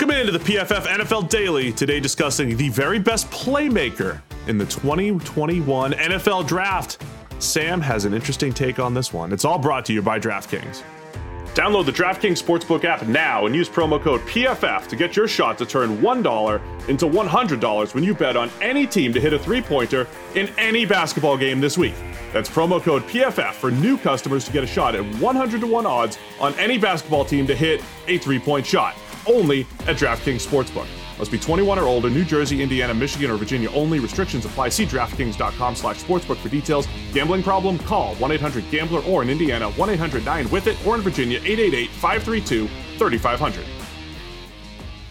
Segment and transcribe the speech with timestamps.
[0.00, 1.72] Welcome into the PFF NFL Daily.
[1.72, 7.02] Today, discussing the very best playmaker in the 2021 NFL Draft.
[7.40, 9.32] Sam has an interesting take on this one.
[9.32, 10.84] It's all brought to you by DraftKings.
[11.54, 15.58] Download the DraftKings Sportsbook app now and use promo code PFF to get your shot
[15.58, 19.60] to turn $1 into $100 when you bet on any team to hit a three
[19.60, 21.96] pointer in any basketball game this week.
[22.32, 25.86] That's promo code PFF for new customers to get a shot at 100 to 1
[25.86, 28.94] odds on any basketball team to hit a three point shot.
[29.28, 30.86] Only at DraftKings Sportsbook.
[31.18, 33.98] Must be 21 or older, New Jersey, Indiana, Michigan, or Virginia only.
[33.98, 34.68] Restrictions apply.
[34.70, 36.86] See DraftKings.com slash sportsbook for details.
[37.12, 37.78] Gambling problem?
[37.78, 43.64] Call 1-800-GAMBLER or in Indiana, 1-800-9-WITH-IT or in Virginia, 888-532-3500.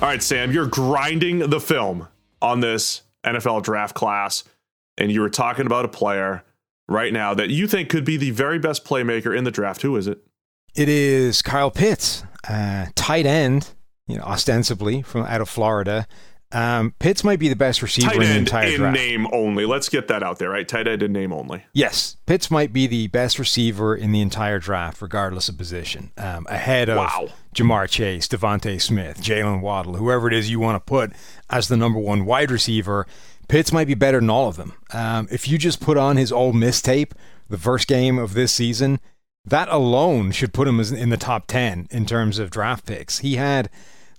[0.00, 2.08] All right, Sam, you're grinding the film
[2.42, 4.44] on this NFL draft class,
[4.98, 6.44] and you were talking about a player
[6.88, 9.82] right now that you think could be the very best playmaker in the draft.
[9.82, 10.18] Who is it?
[10.74, 13.70] It is Kyle Pitts, uh, tight end
[14.06, 16.06] you know, ostensibly from out of Florida.
[16.52, 18.96] Um, Pitts might be the best receiver Tight in the entire in draft.
[18.96, 19.66] name only.
[19.66, 20.68] Let's get that out there, right?
[20.68, 21.64] Tight end in name only.
[21.72, 26.46] Yes, Pitts might be the best receiver in the entire draft, regardless of position, um,
[26.48, 27.28] ahead of Wow.
[27.56, 31.10] Ja'Marr Chase, DeVonta Smith, Jaylen Waddle, whoever it is you want to put
[31.50, 33.04] as the number one wide receiver.
[33.48, 34.74] Pitts might be better than all of them.
[34.92, 37.14] Um, if you just put on his Ole Miss tape,
[37.48, 39.00] the first game of this season,
[39.44, 43.18] that alone should put him in the top 10 in terms of draft picks.
[43.18, 43.68] He had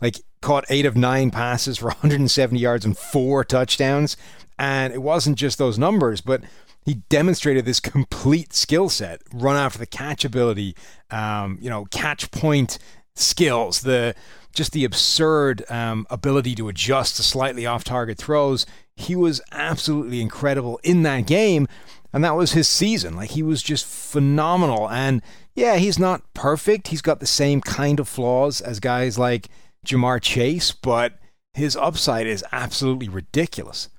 [0.01, 4.17] like caught eight of nine passes for 170 yards and four touchdowns.
[4.57, 6.41] And it wasn't just those numbers, but
[6.85, 10.75] he demonstrated this complete skill set, run after the catch ability,
[11.09, 12.77] um, you know, catch point
[13.15, 14.15] skills, the
[14.53, 18.65] just the absurd um, ability to adjust to slightly off target throws.
[18.95, 21.67] He was absolutely incredible in that game.
[22.13, 23.17] And that was his season.
[23.17, 24.89] Like he was just phenomenal.
[24.89, 25.21] And
[25.53, 26.87] yeah, he's not perfect.
[26.87, 29.49] He's got the same kind of flaws as guys like
[29.85, 31.19] Ja'Marr Chase, but
[31.53, 33.89] his upside is absolutely ridiculous.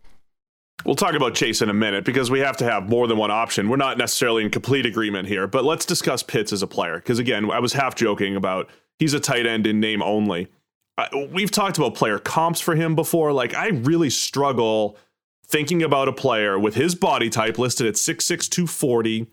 [0.85, 3.31] We'll talk about Chase in a minute because we have to have more than one
[3.31, 3.69] option.
[3.69, 7.19] We're not necessarily in complete agreement here, but let's discuss Pitts as a player because
[7.19, 10.49] again, I was half joking about he's a tight end in name only.
[10.99, 13.33] Uh, we've talked about player comps for him before.
[13.33, 14.97] Like I really struggle
[15.47, 19.27] thinking about a player with his body type listed at 6'6", 240,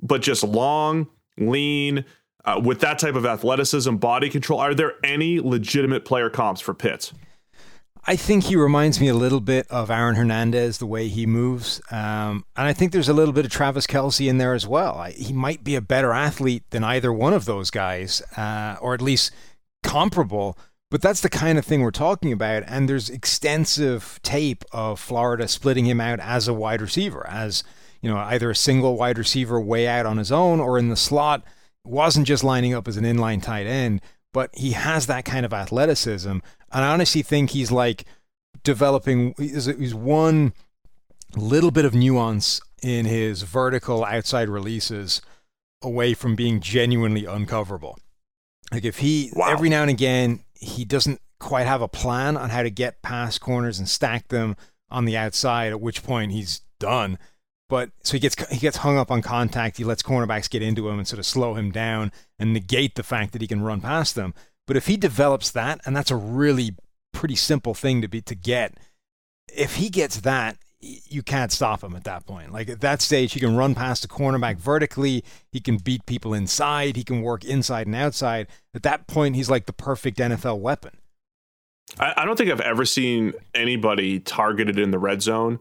[0.00, 1.08] but just long,
[1.38, 2.04] lean,
[2.44, 4.60] uh, with that type of athleticism, body control.
[4.60, 7.12] Are there any legitimate player comps for Pitts?
[8.04, 11.80] I think he reminds me a little bit of Aaron Hernandez, the way he moves.
[11.92, 14.96] Um, and I think there's a little bit of Travis Kelce in there as well.
[14.96, 18.92] I, he might be a better athlete than either one of those guys, uh, or
[18.92, 19.30] at least
[19.84, 20.58] comparable.
[20.90, 22.64] But that's the kind of thing we're talking about.
[22.66, 27.62] And there's extensive tape of Florida splitting him out as a wide receiver, as
[28.00, 30.96] you know, either a single wide receiver way out on his own or in the
[30.96, 31.44] slot.
[31.84, 34.00] Wasn't just lining up as an inline tight end,
[34.32, 36.30] but he has that kind of athleticism.
[36.30, 38.04] And I honestly think he's like
[38.62, 40.52] developing, he's, he's one
[41.36, 45.20] little bit of nuance in his vertical outside releases
[45.82, 47.98] away from being genuinely uncoverable.
[48.70, 49.50] Like if he, Wow.
[49.50, 53.40] every now and again, he doesn't quite have a plan on how to get past
[53.40, 54.56] corners and stack them
[54.90, 57.18] on the outside, at which point he's done.
[57.72, 59.78] But so he gets he gets hung up on contact.
[59.78, 63.02] He lets cornerbacks get into him and sort of slow him down and negate the
[63.02, 64.34] fact that he can run past them.
[64.66, 66.76] But if he develops that, and that's a really
[67.14, 68.74] pretty simple thing to be to get,
[69.50, 72.52] if he gets that, you can't stop him at that point.
[72.52, 75.24] Like at that stage, he can run past a cornerback vertically.
[75.50, 76.96] He can beat people inside.
[76.96, 78.48] He can work inside and outside.
[78.74, 80.98] At that point, he's like the perfect NFL weapon.
[81.98, 85.58] I, I don't think I've ever seen anybody targeted in the red zone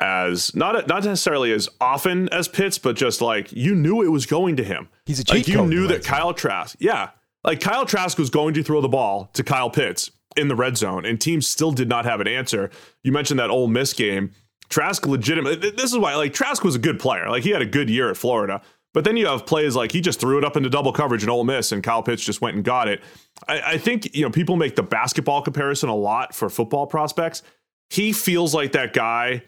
[0.00, 4.26] as not not necessarily as often as Pitts, but just like you knew it was
[4.26, 4.88] going to him.
[5.06, 6.02] He's a cheat like you knew that.
[6.04, 7.10] Kyle Trask, yeah,
[7.44, 10.76] like Kyle Trask was going to throw the ball to Kyle Pitts in the red
[10.76, 12.70] zone, and teams still did not have an answer.
[13.04, 14.32] You mentioned that Ole Miss game.
[14.70, 15.60] Trask legitimate.
[15.60, 17.28] th- This is why like Trask was a good player.
[17.28, 18.62] Like he had a good year at Florida.
[18.92, 21.28] But then you have plays like he just threw it up into double coverage in
[21.30, 23.00] Ole Miss, and Kyle Pitts just went and got it.
[23.46, 27.42] I, I think you know people make the basketball comparison a lot for football prospects.
[27.90, 29.42] He feels like that guy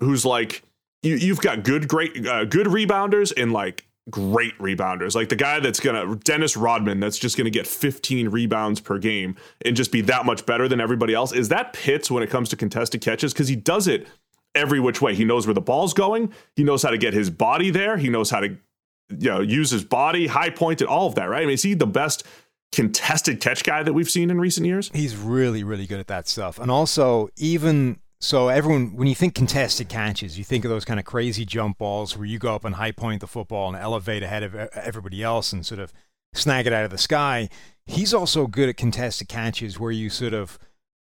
[0.00, 0.62] who's like
[1.02, 5.14] you, you've got good, great, uh, good rebounders and like great rebounders.
[5.14, 9.36] Like the guy that's gonna Dennis Rodman, that's just gonna get 15 rebounds per game
[9.64, 11.32] and just be that much better than everybody else.
[11.32, 13.32] Is that Pitts when it comes to contested catches?
[13.32, 14.06] Because he does it
[14.54, 15.14] every which way.
[15.14, 16.32] He knows where the ball's going.
[16.56, 17.96] He knows how to get his body there.
[17.96, 21.28] He knows how to you know use his body, high pointed, all of that.
[21.28, 21.42] Right?
[21.42, 22.24] I mean, is he the best
[22.72, 24.90] contested catch guy that we've seen in recent years?
[24.92, 26.58] He's really, really good at that stuff.
[26.58, 31.00] And also, even so, everyone, when you think contested catches, you think of those kind
[31.00, 34.22] of crazy jump balls where you go up and high point the football and elevate
[34.22, 35.90] ahead of everybody else and sort of
[36.34, 37.48] snag it out of the sky.
[37.86, 40.58] He's also good at contested catches where you sort of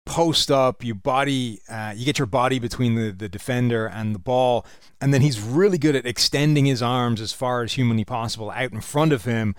[0.06, 4.19] post up, you body, uh, you get your body between the, the defender and the
[4.19, 4.66] ball,
[5.02, 8.72] and then he's really good at extending his arms as far as humanly possible out
[8.72, 9.54] in front of him,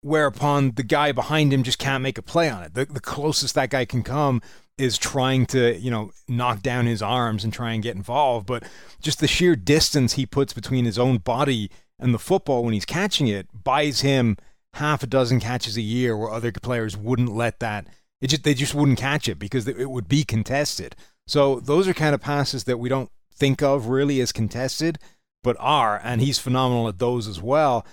[0.00, 2.74] whereupon the guy behind him just can't make a play on it.
[2.74, 4.40] The, the closest that guy can come
[4.76, 8.64] is trying to, you know, knock down his arms and try and get involved, but
[9.00, 12.84] just the sheer distance he puts between his own body and the football when he's
[12.84, 14.36] catching it buys him
[14.74, 17.86] half a dozen catches a year where other players wouldn't let that
[18.24, 20.96] it just they just wouldn't catch it because it would be contested.
[21.26, 24.98] So those are kind of passes that we don't think of really as contested,
[25.42, 27.86] but are, and he's phenomenal at those as well.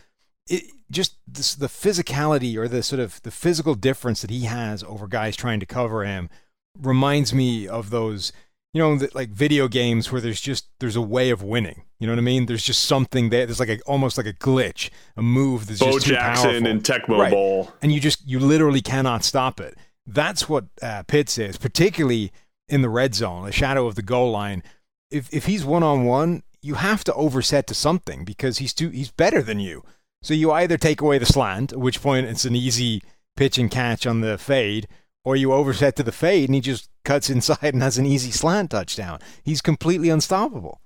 [0.47, 4.85] It just this, the physicality or the sort of the physical difference that he has
[4.85, 6.29] over guys trying to cover him
[6.79, 8.31] reminds me of those
[8.73, 11.83] you know, like video games where there's just there's a way of winning.
[11.99, 12.45] You know what I mean?
[12.45, 13.45] There's just something there.
[13.45, 16.67] There's like a almost like a glitch, a move that's Bo just too Jackson powerful.
[16.67, 17.31] and Tecmo Right.
[17.33, 17.73] Bowl.
[17.81, 19.77] and you just you literally cannot stop it.
[20.07, 22.31] That's what uh, Pitts is, particularly
[22.69, 24.63] in the red zone, the shadow of the goal line.
[25.11, 28.87] If if he's one on one, you have to overset to something because he's too
[28.87, 29.83] he's better than you.
[30.23, 33.03] So you either take away the slant, at which point it's an easy
[33.35, 34.87] pitch and catch on the fade,
[35.23, 38.31] or you overset to the fade and he just cuts inside and has an easy
[38.31, 39.19] slant touchdown.
[39.43, 40.81] He's completely unstoppable.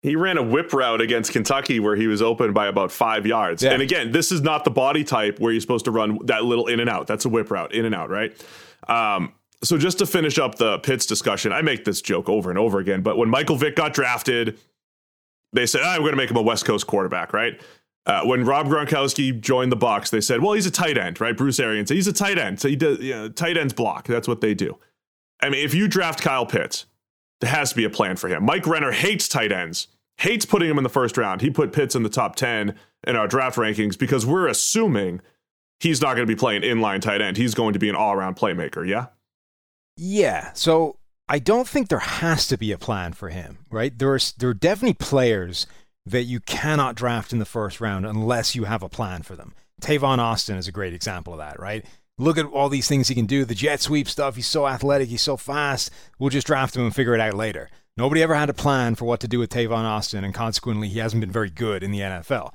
[0.00, 3.62] He ran a whip route against Kentucky where he was open by about five yards.
[3.64, 3.72] Yeah.
[3.72, 6.68] And again, this is not the body type where you're supposed to run that little
[6.68, 7.08] in and out.
[7.08, 8.32] That's a whip route, in and out, right?
[8.86, 9.32] Um,
[9.64, 12.78] so just to finish up the Pitts discussion, I make this joke over and over
[12.78, 13.02] again.
[13.02, 14.56] But when Michael Vick got drafted,
[15.52, 17.60] they said, "Ah, "I'm going to make him a West Coast quarterback," right?
[18.08, 21.36] Uh, when Rob Gronkowski joined the Bucs, they said, "Well, he's a tight end, right?"
[21.36, 24.06] Bruce Arians "He's a tight end, so he does you know, tight ends block.
[24.06, 24.78] That's what they do."
[25.42, 26.86] I mean, if you draft Kyle Pitts,
[27.40, 28.44] there has to be a plan for him.
[28.44, 31.42] Mike Renner hates tight ends, hates putting him in the first round.
[31.42, 32.74] He put Pitts in the top 10
[33.06, 35.20] in our draft rankings because we're assuming
[35.78, 37.36] he's not going to be playing inline tight end.
[37.36, 38.86] He's going to be an all around playmaker.
[38.86, 39.06] Yeah.
[39.96, 40.52] Yeah.
[40.54, 40.96] So
[41.28, 43.96] I don't think there has to be a plan for him, right?
[43.96, 45.66] There are there are definitely players
[46.10, 49.54] that you cannot draft in the first round unless you have a plan for them.
[49.80, 51.84] Tavon Austin is a great example of that, right?
[52.18, 54.34] Look at all these things he can do, the jet sweep stuff.
[54.34, 55.90] He's so athletic, he's so fast.
[56.18, 57.70] We'll just draft him and figure it out later.
[57.96, 60.98] Nobody ever had a plan for what to do with Tavon Austin, and consequently, he
[60.98, 62.54] hasn't been very good in the NFL.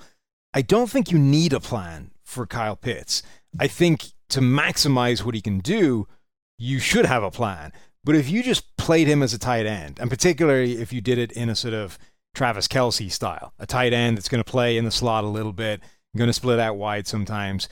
[0.53, 3.23] I don't think you need a plan for Kyle Pitts.
[3.59, 6.07] I think to maximize what he can do,
[6.57, 7.73] you should have a plan.
[8.03, 11.17] But if you just played him as a tight end, and particularly if you did
[11.17, 11.97] it in a sort of
[12.33, 15.53] Travis Kelce style, a tight end that's going to play in the slot a little
[15.53, 15.81] bit,
[16.17, 17.69] going to split out wide sometimes.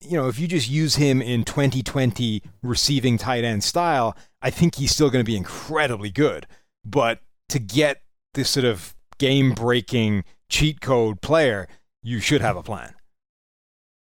[0.00, 4.76] You know, if you just use him in 2020 receiving tight end style, I think
[4.76, 6.46] he's still going to be incredibly good.
[6.84, 8.02] But to get
[8.34, 11.68] this sort of game breaking cheat code player,
[12.02, 12.94] you should have a plan.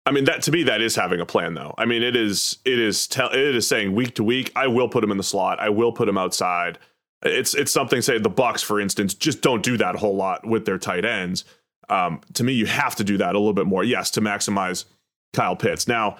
[0.07, 1.73] I mean that to me that is having a plan though.
[1.79, 4.87] I mean it is it is tell it is saying week to week I will
[4.87, 5.59] put him in the slot.
[5.59, 6.77] I will put him outside.
[7.25, 10.45] It's it's something say the Bucs for instance just don't do that a whole lot
[10.45, 11.43] with their tight ends.
[11.89, 13.83] Um, to me you have to do that a little bit more.
[13.83, 14.85] Yes, to maximize
[15.33, 15.87] Kyle Pitts.
[15.87, 16.17] Now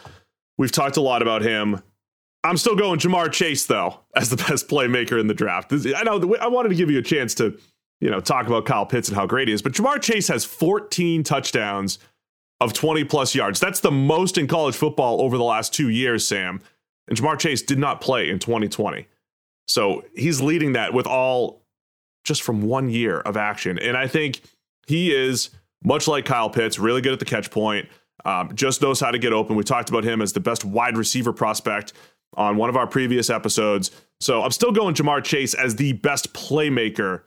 [0.58, 1.82] we've talked a lot about him.
[2.44, 5.72] I'm still going Ja'Marr Chase though as the best playmaker in the draft.
[5.72, 7.58] I know I wanted to give you a chance to
[8.02, 10.44] you know talk about Kyle Pitts and how great he is, but Ja'Marr Chase has
[10.44, 12.00] 14 touchdowns
[12.62, 13.60] of 20 plus yards.
[13.60, 16.62] That's the most in college football over the last two years, Sam.
[17.08, 19.08] And Ja'Marr Chase did not play in 2020.
[19.68, 21.64] So he's leading that with all
[22.24, 23.80] just from one year of action.
[23.80, 24.42] And I think
[24.88, 25.50] he is,
[25.84, 27.88] much like Kyle Pitts, really good at the catch point,
[28.26, 29.56] um, just knows how to get open.
[29.56, 31.94] We talked about him as the best wide receiver prospect
[32.36, 33.92] on one of our previous episodes.
[34.20, 37.22] So I'm still going Ja'Marr Chase as the best playmaker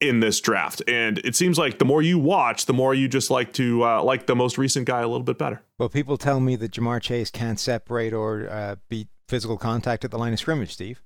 [0.00, 0.82] in this draft.
[0.88, 4.02] And it seems like the more you watch, the more you just like to uh,
[4.02, 5.62] like the most recent guy a little bit better.
[5.78, 10.10] Well, people tell me that Ja'Marr Chase can't separate or uh, beat physical contact at
[10.10, 11.02] the line of scrimmage, Steve.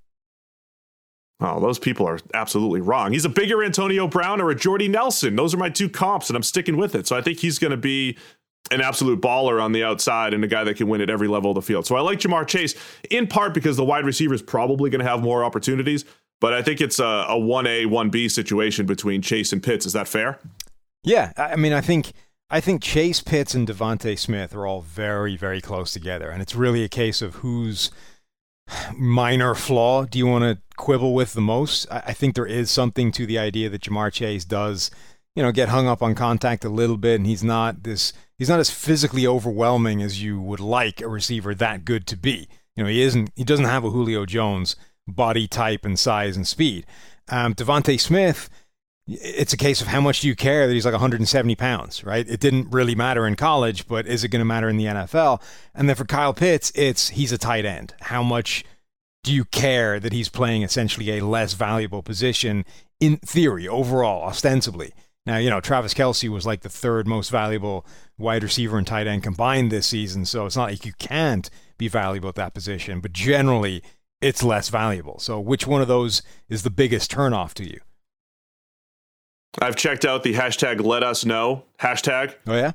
[1.41, 3.13] Oh, those people are absolutely wrong.
[3.13, 5.37] He's a bigger Antonio Brown or a Jordy Nelson.
[5.37, 7.07] Those are my two comps, and I'm sticking with it.
[7.07, 8.17] So I think he's going to be
[8.71, 11.51] an absolute baller on the outside and a guy that can win at every level
[11.51, 11.87] of the field.
[11.87, 12.75] So I like Ja'Marr Chase
[13.11, 16.05] in part because the wide receiver is probably going to have more opportunities,
[16.41, 19.87] but I think it's a, a 1A, 1B situation between Chase and Pitts.
[19.87, 20.41] Is that fair?
[21.05, 22.13] Yeah, I mean, I think
[22.51, 26.55] I think Chase Pitts and DeVonta Smith are all very, very close together, and it's
[26.55, 27.91] really a case of whose
[28.97, 31.87] minor flaw do you want to quibble with the most.
[31.91, 34.91] I, I think there is something to the idea that Ja'Marr Chase does,
[35.35, 38.13] you know, get hung up on contact a little bit, and he's not this.
[38.39, 42.49] He's not as physically overwhelming as you would like a receiver that good to be.
[42.75, 43.31] You know, he isn't.
[43.35, 44.77] He doesn't have a Julio Jones
[45.09, 46.87] body type and size and speed.
[47.29, 48.51] Um, DeVonta Smith
[49.09, 52.29] it's a case of how much do you care that he's like 170 pounds, right?
[52.29, 55.41] It didn't really matter in college, but is it going to matter in the NFL?
[55.75, 57.95] And then for Kyle Pitts, it's he's a tight end.
[58.01, 58.65] How much
[59.23, 62.65] do you care that he's playing essentially a less valuable position
[62.99, 64.93] in theory, overall, ostensibly?
[65.25, 67.87] Now, you know, Travis Kelce was like the third most valuable
[68.19, 71.49] wide receiver and tight end combined this season, so it's not like you can't
[71.79, 73.83] be valuable at that position, but generally
[74.21, 75.19] it's less valuable.
[75.19, 77.81] So, which one of those is the biggest turnoff to you?
[79.61, 82.35] I've checked out the hashtag let us know hashtag.
[82.47, 82.73] Oh yeah.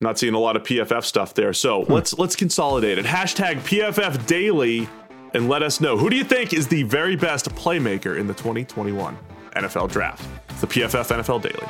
[0.00, 1.52] Not seeing a lot of PFF stuff there.
[1.52, 1.92] So hmm.
[1.92, 3.04] let's let's consolidate it.
[3.04, 4.88] Hashtag PFF daily
[5.34, 5.96] and let us know.
[5.96, 9.16] Who do you think is the very best playmaker in the 2021
[9.56, 10.26] NFL draft?
[10.48, 11.66] It's the PFF NFL Daily.